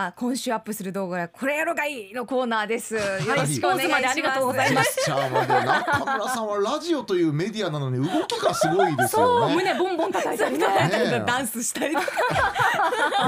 [0.00, 2.94] は今週アップする動画はこれやろがいいのコーナーです。
[2.94, 3.00] よ
[3.36, 3.80] ろしくお願いします。
[3.80, 9.54] ポーズまでありがとうございます中村さんはラジオというメディアなのに動きがすごいですそうよね。
[9.56, 12.06] 胸ボンボン叩いたりダンスしたりとか。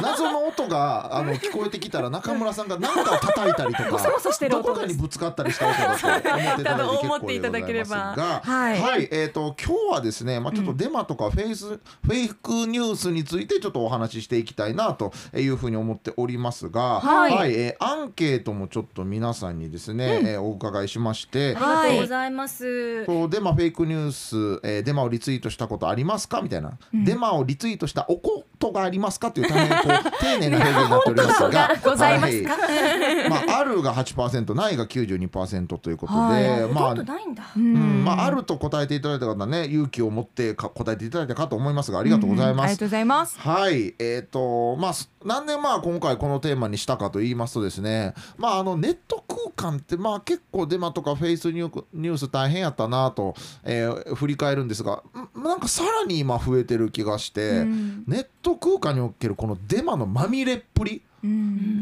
[0.03, 17.53] 謎の音があの聞こえてきたら中村さんが何かを叩いたりとか そそしてるどこかにぶつかったりした音だと思っていただければがはいはい、えっ、と今日はですね、まあちょっとデマとかフェイス、フェイクニュースについてちょっとお話ししていきたいなというふうに思っておりますが、はい。
[17.55, 21.55] えーアンケートもちょっと皆さんにですね、えーお伺いしまして。
[21.57, 23.07] ありがとうございます。
[23.07, 26.41] とデマフェイクニュース、えーデマをリツイートしたことありますか？
[26.43, 29.31] みたいな、デマをリツイートしたおことがありますか？
[29.31, 32.55] という大変こう 丁寧な表現になっておりますがございますか？
[32.55, 33.29] はい。
[33.31, 36.73] まあ、あるが8%ないが92%ということで、はい。
[36.73, 37.43] まあほとんどないんだ。
[37.57, 38.05] うん。
[38.05, 42.65] まあ、あると答えていただいた方ね勇気を持ってか答えていただいたかと思いますがありがとうございます。
[42.65, 43.39] ありがとうございます。
[43.39, 43.95] はい。
[43.98, 55.03] えーとまあ、すなんでまあ今回このテーマにしたかと言いますとですね、まあ、あのネット空間ってまあ結構デマとかフェイスニュース大変やったなと、えー振り返るんですが
[55.36, 57.64] んなんかさらに今増えてる気がして、
[58.06, 61.03] ネット空間におけるこのデマのまみれっぷりうん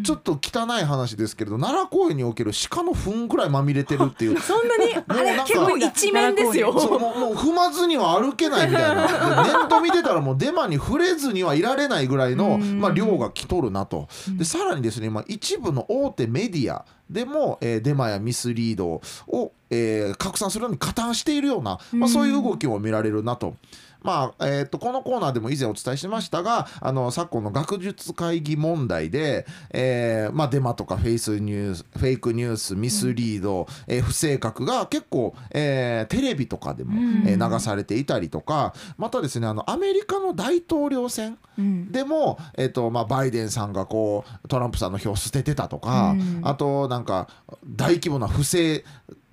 [0.02, 4.38] ちょっと汚い話ですけれど奈良公園における鹿の糞ぐらいまみれてるっていう。
[4.41, 6.72] そんなにあれ結構一面ですよ。
[6.72, 9.06] もうもう踏まずには歩けないみたいな。
[9.44, 14.08] でネット見てたらもうデマに触れずにはいられないぐらいの、まあ、量が来とるなと。
[14.36, 23.54] でさらにですね、まあ、一部の大手メディアでも、えーデマやミスリードを、えー拡散するのに加担しているような、まあ、そういう動きも見られるなと。
[24.02, 36.92] まあえー、とこのコーナーでも以前お伝えしましたがあの昨今の学術会議問題で、えーまあ、デマとかフェイスニュースフェイクニュースミスリード、えー不正確が結構、えーテレビとかでも、
[37.26, 41.92] えー流されていたりとかまたですねあのアメリカの大統領選うん。
[41.92, 46.40] でも、えっとまあ、バイデンさんがこうトランプさんの票を捨ててたとか、うん。
[46.42, 47.28] あとなんか
[47.66, 48.84] 大規模な不正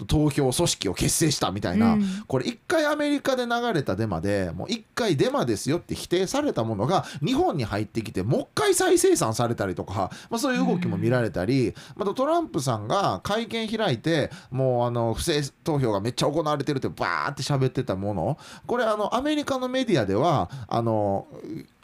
[0.05, 2.03] 投票組織を結成したみたいな、うん。
[2.27, 18.37] これ一回アメリカで流れたデマでもう一回デマですよって否定されたものが日本に入ってきてもう一回再生産されたりとか、まあ、そういう動きも見られたり、またトランプさんが会見開いてもうあの不正投票がめっちゃ行われてるってバーって喋ってたもの。
[18.65, 21.27] これあのアメリカのメディアではあの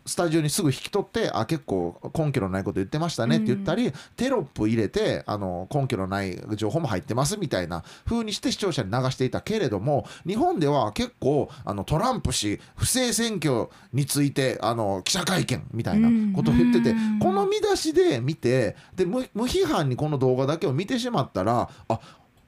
[0.05, 17.19] スタジオにすぐ引き取ってあ結構根拠のないこと言ってましたねって言ったり、テロップ入れてあの根拠のない情報も入ってますみたいな風にして視聴者に流していたけれども日本では結構あのトランプ氏不正選挙についてあの記者会見みたいなことを言ってて、うん。
[17.19, 21.99] この見出しで見てで無無批判にこの動画だけを見てしまったらあ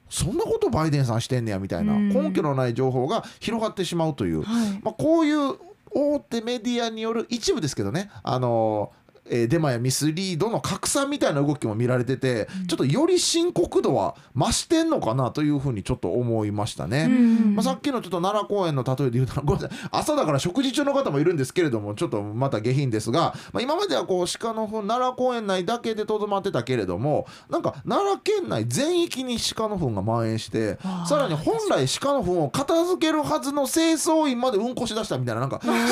[0.08, 2.08] そんなことバイデンさんしてんねやみたいなうん。
[2.10, 4.80] 根拠のない情報が広がってしまうという、はい。
[4.82, 5.56] まあ、こういう
[5.96, 8.10] 大手メディアによる一部ですけどね。
[8.22, 8.92] あの
[9.30, 17.04] えーデマやミスリードの拡散みたいな動きも見られてて、ちょっとより深刻度は増してんのかなというふうにちょっと思いましたね。
[17.04, 35.86] うんまあ、さっきのちょっと奈良公園の例えで言うとごめんなさい朝だから食事中の方もいるんですけれどもちょっとまた下品ですが、まあ、今まではこう鹿の糞奈良公園内だけでとどまってたけれどもなんか奈良県内全域に鹿の糞が蔓延してさらに本来鹿の糞を片付けるはずの清掃員までうんこしだしたみたいななんかそういう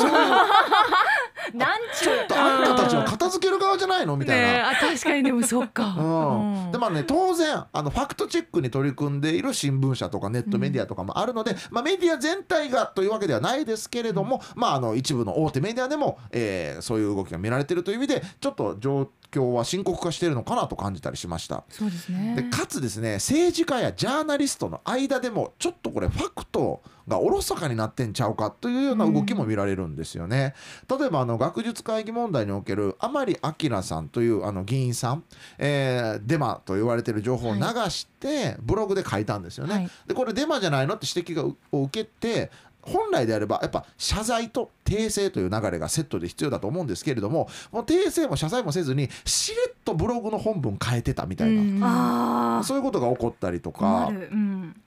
[1.53, 2.13] なんちゅう。
[2.35, 4.17] あんたたちは片付ける側じゃないの？
[4.17, 4.47] みたいな。
[4.47, 5.95] ねあ確かにでもそっか。
[5.97, 21.63] うん、でまあね当然あのファクトチェックに取り組んでいる新聞社とかネットメディアとかもあるので、まあ、メディア全体がというわけではないですけれども、まあ、あの一部の大手メディアでも、えーそういう動きが見られているという意味でちょっと状況は深刻化しているのかなと感じたりしました。
[21.69, 30.55] そうですねでかつですね政治家やジャーナリストの間でもちょっとこれファクトがおろそかになってんちゃうかというような動きも見られるんですよね。
[30.89, 35.23] 例えばあの学術会議問題における甘利明さんというあの議員さん、
[35.57, 39.73] えーデマと言われている情報を流してブログで書いたんですよね。
[39.73, 42.51] はいでこれデマじゃないのって指摘を受けて
[42.85, 52.59] 本来であればやっぱ謝罪と訂正という流れがセットで必要だと思うんですけれどももう訂正も謝罪もせずにしれっとブログの本文変えてたみたいな、うん。
[52.59, 54.11] あそういうことが起こったりとあか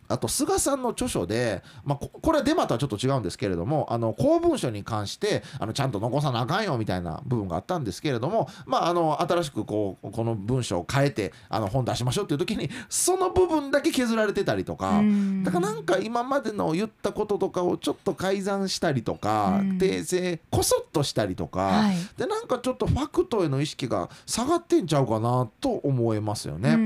[0.09, 14.99] あと菅さんの著書で、まあ、ここれはデマとはちょっと違うんですけれどもあの公文書に関してあのちゃんと残さなあかんよみたいな部分があったんですけれども、まあ、あの新しくこうこの文章を変えてあの本出しましょうっていう時にその部分だけ削られてたりとか。
[14.99, 26.77] うんだからなんか今までの言ったこととかをちょっと改ざんしたりとか、うん訂正こそっとしたりとか、はいでなんかちょっとファクトへの意識が下がってんちゃうかなと思えますよね。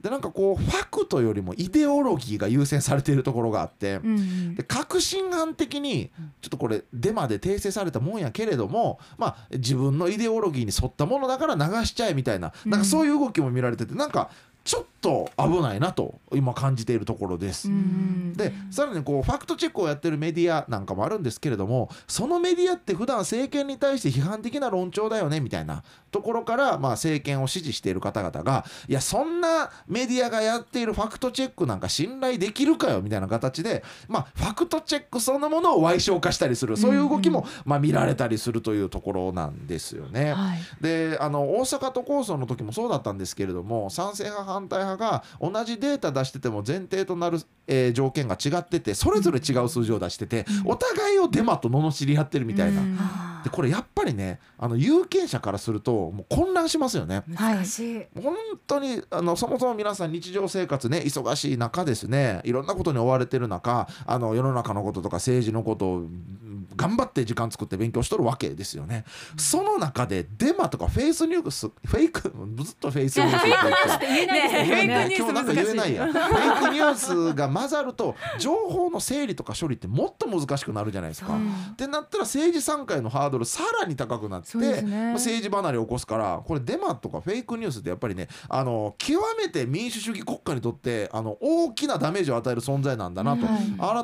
[0.00, 4.54] でなんかこうファクトよりもイデオロギーが優先されているところがあって、うんうん。
[4.54, 14.30] で革新犯的にちょっとこれデマで訂正されたもんやけれども、まあ、自分のイデオロギーに沿ったものだから流しちゃえみたいななんかそういう動きも見られててなんか
[14.64, 17.68] ちょっと危ないなと今感じているところです。
[17.68, 40.32] うんでさらにこうファクトチェックをやってるメディアなんかもあるんですけれどもそのメディアって普段政権に対して批判的な論調だよねみたいなところから、まあ、政権を支持している方々がいやそんなメディアがやっているファクトチェックなんか信頼できるかよみたいな形で、まあ、ファクトチェックそのものを歪償化したりするそういう動きも、まあ、見られたりするというところなんですよね。
[40.32, 52.80] はいであの大阪都構想の時もそうだったんですけれども賛成派反対派が同じデータ出してても前提となる、えー条件が違っててそれぞれ違う数字を出してて、お互いをデマと罵り合ってるみたいな。
[52.80, 52.98] うん
[53.42, 57.22] でこれやっぱりねあの有権者からするともう混乱しますよね。
[57.28, 58.06] 難しい。
[58.22, 58.34] 本
[58.66, 69.04] 当にあのそもそも皆さん日常生活ね忙しい中ですねいろんなことに追われてる中あの世の中のこととか政治のことをうん頑張って時間作って勉強しとるわけですよね。
[69.36, 72.32] その中でデマとかフェイスニュースフェイク
[72.62, 76.06] ずっとフェイスニュースって言ってね 今日なんか言えないや。
[76.06, 81.36] んフェイクニュースが混ざると情報の整理とか処理ってもっと難しくなるじゃないですか。
[81.72, 84.82] ってなったら政治参加へのハードルさらに高くなって、ね。
[84.82, 93.46] まあ政治離れを起こすからこれデマとかフェイクニュースってやっぱりねあの極めて民主主義国家にとってあの大きなダメージを与える存在なんだなと、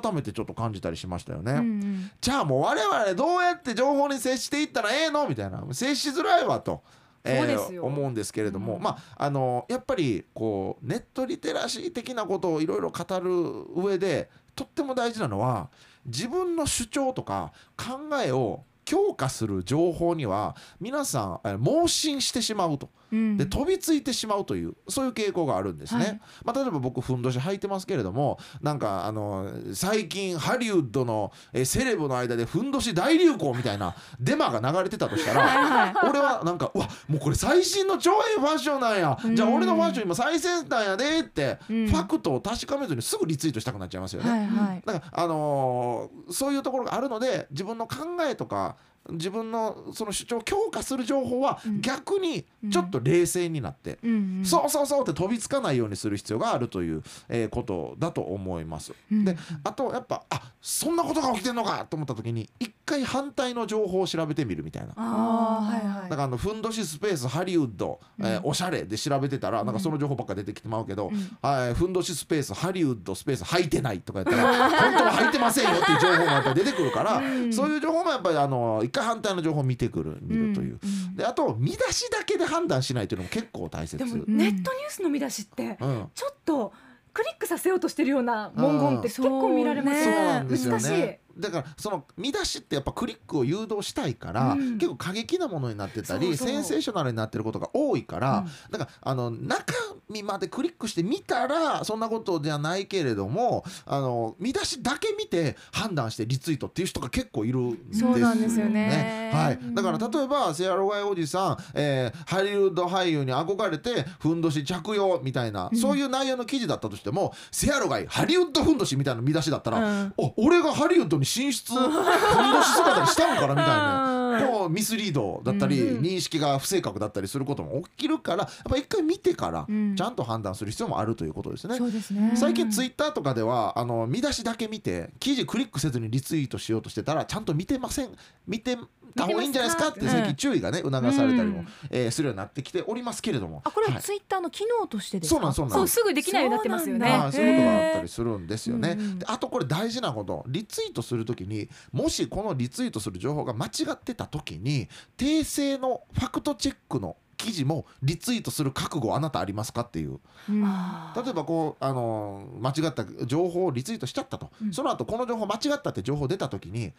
[0.00, 1.52] 改めてちょっと感じたりしましたよね。
[1.52, 2.10] うんうん。
[2.20, 5.28] じゃあもう我々どうやって情報に接していったらええの？
[5.28, 5.62] みたいな。
[5.72, 6.82] 接しづらいわと。
[7.24, 15.68] えー思うんですけれども、まああのやっぱりこうネットリテラシー的なことをいろいろ語る上でとっても大事なのは
[16.06, 22.86] 自分の主張とか考えを強化する情報には皆さんえー盲信してしまうと。
[22.86, 26.04] うんで飛びついてしまうというそういう傾向があるんですね。
[26.04, 26.20] はい。
[26.44, 39.18] まあ、例えば僕ふんどし履いてますけれどもなんかあの最近ハリウッドのえーセレブの間でふんどし大流行みたいなデマが流れてたとしたら俺はなんかうわもうこれ最新の超ええファッションなんや。
[39.34, 41.86] じゃあ俺のファッション今最先端やでってフうん。
[41.86, 44.30] ァクトを確かめずにすぐリツイートしたくなっちゃいますよね。
[44.30, 44.82] はいはい。
[44.84, 47.96] だから、あのーそういうところがあるので自分の考
[48.28, 48.76] えとか
[49.10, 51.80] 自分のその主張を強化する情報はうん。
[51.80, 53.98] 逆にちょっと冷静になって、
[54.44, 58.92] そうそうそうって飛びつかないようにする必要があるという、えーことだと思います。
[59.10, 59.24] うん。
[59.24, 64.92] であとやっぱあそんなことが起きてんのかと思った時に一回反対の情報を調べてみるみたいな。
[64.96, 66.10] ああはいはい。
[66.10, 71.10] だからあのふんどしスペースハリウッド、えーおしゃれで調べてたらなんかその情報ばっか出てきてまうけど、
[71.40, 80.78] はい、ふんどしスペースハリウッドスペース履いてないとかやったら本当は履いてませんよっていう情報がやっぱり出てくるから、そういう情報もやっぱりあの一回反対の情報を見てくる見るという、
[81.16, 83.96] であと見出しだけで判断しないというのも結構大切。
[83.96, 86.08] でもネットニュースの見出しってうん。
[86.14, 86.72] ちょっと
[87.12, 90.12] クリックさせようとしてるような文言って結構見られますよ
[90.44, 90.46] ね。
[90.48, 90.90] 難しい。
[90.90, 91.20] ね。
[91.38, 94.78] だからその見出しってやっぱクリックを誘導したいから、うん。
[94.78, 99.87] 結構過激なものになってたりセンセーショナルになってることが多いから、だからあの中身
[100.22, 109.30] までクリックして見たらそんなことじゃないけれどもあの見出しだけ見て判断してリツイートっていう人が結構いるんですよそうなんですよね。
[109.32, 120.14] はい、だから例えばセアロガイおじさん、えーハリウッド俳優に憧れてふんどし着用みたいな、そういう内容の記事だったとしてもセアロガイハリウッドふんどしみたいな見出しだったら、うん。
[120.16, 124.14] お俺がハリウッドに進出ふんどし姿にしたのかなみたいな
[124.46, 129.96] こうミスリードだったり、うん認識が不正確だったりすることも起きるからやっぱ一回見てからうん。
[129.96, 131.78] ちゃんと判断する必要もあるということですね。
[132.12, 132.32] ね。
[132.34, 138.10] 最近ツイッターとかではあの見出しだけ見て記事クリックせずにリツイートしようとしてたらちゃんと見てません
[138.46, 138.76] 見て
[139.14, 139.88] た方がいいんじゃないですか？
[139.88, 143.62] って最近注意がね促されたりも、うんえーするようになってきておりますけれども。
[143.64, 144.02] あこれははい。
[144.02, 145.40] ツイッターの機能としてですか？
[145.40, 147.08] そうなんそうなんそうすぐできないようになってますよね。
[147.08, 148.98] そうい、そういうことがあったりするんですよね。
[149.26, 150.44] あとこれ大事なこと。
[150.48, 160.18] リツイートするときにもしこのリツイートする情報が間違ってたときに訂正のファクトチェックの記事もリツイートする覚悟あなたありますかっていう。
[160.48, 160.62] うん。
[160.62, 164.72] 例えばこうあの間違った情報をリツイートしちゃったと、うん。
[164.72, 166.92] その後この情報間違ったって情報出た時に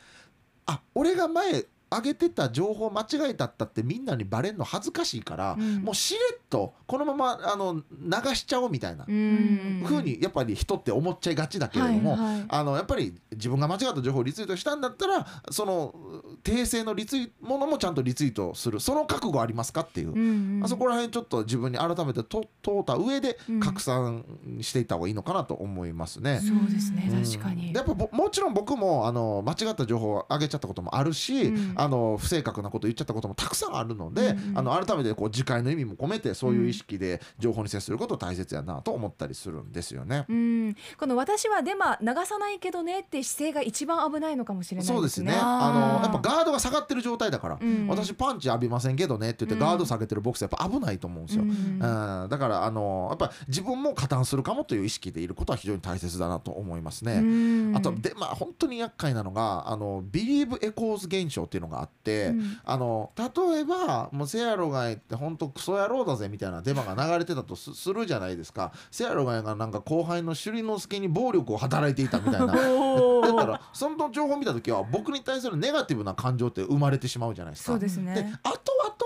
[0.66, 5.78] あ俺が前上げてた情報間違えたったってみんなにバレんの恥ずかしいから、うん。
[5.78, 9.84] もうしれっとこのままあの流しちゃおうみたいなうん。
[9.86, 12.46] ふうにやっぱり人って思っちゃいがちだけれども、はいはい。
[12.48, 15.96] あのやっぱり自分が間違った情報をリツイートしたんだったらその
[16.44, 18.80] 訂正のリツイものもちゃんとリツイートする。
[18.80, 20.62] その覚悟ありますかっていう、うんうん。
[20.64, 23.60] あそこら辺ちょっと自分に改めてと問うた上でうん。
[23.60, 24.26] 拡散
[24.62, 26.40] していった方がいいのかなと思いますね。
[26.40, 27.24] そうですねうん。
[27.24, 27.74] 確かに。
[27.74, 31.74] やっぱぼもちろん僕もあの間違った情報を上げちゃったこともあるし、うん。
[31.76, 34.58] あの不正確なこと言っちゃったこともたくさんあるので、うんうん。
[34.58, 40.26] あの改めてこう次回の意味も込めてそういう意識で情報に接すること大切やなと思ったりするんですよね。
[40.28, 44.98] うん、この私はデマ流さないけどねって姿勢が一番危ないのかもしれないですね。
[44.98, 45.34] そうですね。
[45.40, 47.88] あのやっぱガードが下がってる状態だから、うん。
[47.88, 49.60] 私パンチ浴びませんけどねって言ってうん。
[49.60, 51.44] ガード下げてるボクサーやっぱ危ないと思うんですよ。
[51.44, 51.50] うん。
[51.50, 52.30] うん。
[52.30, 57.14] だからあのやっぱ自分も加担するかもという意識でいることは非常に大切だなと思いますね。
[57.14, 57.74] うん。
[57.76, 62.58] あとでまあ本当に厄介なのがあの belief echoes 現象っていうのがあって、うん。
[62.64, 68.72] あの例えばもうせやろがいって本当クソ野郎だぜみたいなデマが流れてたとすするじゃないですか。
[68.90, 72.54] せやろがいがなんか後輩の首里之助に暴力を働いていたみたいな
[73.22, 77.74] だからその情報を見た時は僕に対するネガティブな感情って生まれてしまうじゃないですか。
[77.74, 78.40] そうですでね。
[78.44, 78.60] 後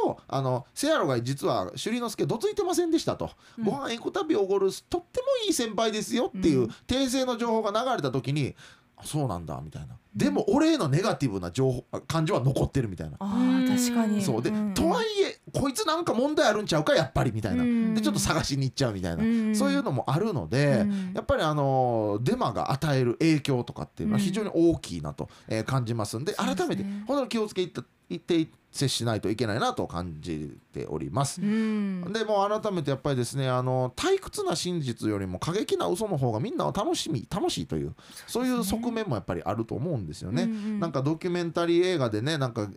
[0.04, 8.56] 々あのせやろがい実は首里之助どついてませんでしたと、うんご飯行くたびおごるとってもいい先輩ですよっていううん訂正の情報が流れた時に、
[8.98, 13.18] あそうなんだみたいなでも俺へのネガティブな情報感情は残ってるみたいな。
[13.20, 14.22] ああ確かに。
[14.22, 14.42] そう。
[14.42, 14.74] で、ん。
[14.74, 17.94] とはいえこいつなんか問題あるんちゃうかやっぱりみたいな、うん。
[17.96, 21.14] でちょっと探しに行っちゃうみたいな、うんそういうのもあるので、うん。
[21.16, 24.24] やっぱりあのデマが与える影響とかっていうのはうん。
[24.24, 31.42] 非常に大きいなと、えー感じますんで改めて本当に気をつけていって接しないといけないなと感じております。
[31.42, 32.12] うん。
[32.12, 37.96] でもう改めてやっぱりですねあの退屈な真実よりも過激な嘘の方がみんなは楽しみ楽しいという
[38.28, 40.44] そういう側面もやっぱりあると思うんですよね。
[40.44, 42.68] うんうんなんかドキュメンタリー映画でねなんか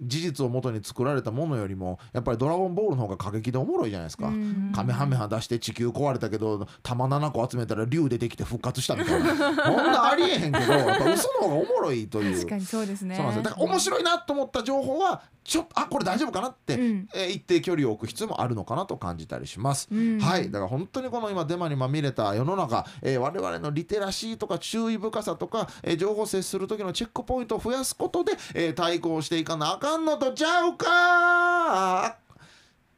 [0.00, 4.28] 事実をもとに作られたものよりもやっぱり「ドラゴンボール」の方が過激でおもろいじゃないですか。
[4.28, 13.16] うんカメハメハ出して地球壊れたけど玉7個集めたら竜出てきて復活したみたいなこんなんありえへんけどやっぱ嘘の方がおもろいという確かにそうですね。
[13.16, 19.88] そうなんですよだから面白いなと思った情報はちょっとあこれ大丈夫かなって、うんえー一定距離を置く必要もあるのかなと感じたりします。
[19.92, 20.18] うん。
[20.20, 20.50] はい。
[20.50, 32.16] だから本当にこの今デマにまみれた世の中、えー我々のリテラシーとか注意深さとか、えー情報を接する時のチェックポイントを増やすことで、えー対抗していかなあかんのとちゃうか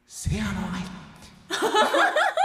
[0.07, 2.38] せやろがい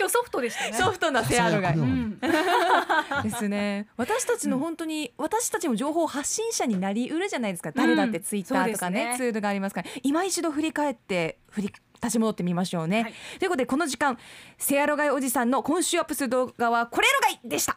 [0.00, 0.72] 今日ソフトでしたね。
[0.72, 2.18] ソフトなセアロがそうん。
[3.22, 3.86] ですね。
[3.98, 7.70] 私たちの本当に、私たちも情報発信者になりうるじゃないですか。
[7.72, 13.02] 誰だってツイッターとかね,、ねツールがありますから、今一度振り返って振り立ち戻ってみましょうね。
[13.02, 14.18] はいということでこの時間
[14.56, 17.76] セアロガイおじさんの今週アップする動画はこれやろがいでした。